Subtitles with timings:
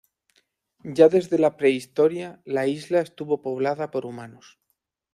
[0.99, 4.57] Ya desde la prehistoria la isla estuvo poblada por humanos.